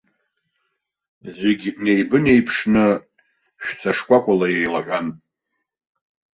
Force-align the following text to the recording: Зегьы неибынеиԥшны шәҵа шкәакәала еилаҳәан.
Зегьы 1.37 1.69
неибынеиԥшны 1.83 2.85
шәҵа 3.65 3.91
шкәакәала 3.97 4.47
еилаҳәан. 4.55 5.07